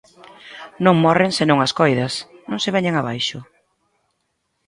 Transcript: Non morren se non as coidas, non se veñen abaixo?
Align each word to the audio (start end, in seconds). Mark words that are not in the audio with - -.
Non 0.85 0.95
morren 1.03 1.31
se 1.37 1.43
non 1.49 1.59
as 1.65 1.75
coidas, 1.79 2.13
non 2.49 2.59
se 2.63 2.73
veñen 2.75 2.95
abaixo? 2.97 3.39